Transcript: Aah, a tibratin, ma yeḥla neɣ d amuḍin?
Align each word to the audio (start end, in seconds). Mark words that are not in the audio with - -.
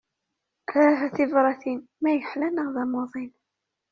Aah, 0.81 0.99
a 1.07 1.09
tibratin, 1.15 1.79
ma 2.01 2.09
yeḥla 2.13 2.47
neɣ 2.49 2.67
d 2.75 2.77
amuḍin? 2.83 3.31